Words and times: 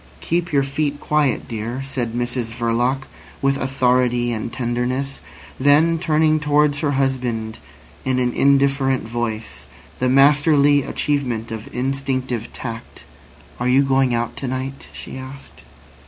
"Keep 0.19 0.51
your 0.51 0.63
feet 0.63 0.99
quiet, 0.99 1.47
dear," 1.47 1.81
said 1.83 2.13
Mrs 2.13 2.51
Verloc, 2.51 3.03
with 3.39 3.55
authority 3.57 4.31
and 4.31 4.51
tenderness; 4.51 5.21
then 5.59 5.99
turning 5.99 6.39
towards 6.39 6.79
her 6.79 6.93
husband 6.93 7.59
in 8.03 8.17
an 8.17 8.33
indifferent 8.33 9.07
voice, 9.07 9.67
the 9.99 10.09
masterly 10.09 10.81
achievement 10.81 11.51
of 11.51 11.69
instinctive 11.71 12.51
tact: 12.51 13.03
"Are 13.59 13.69
you 13.69 13.83
going 13.83 14.11
out 14.11 14.35
to 14.37 14.47
night?" 14.47 14.89
she 14.91 15.19
asked. 15.19 15.61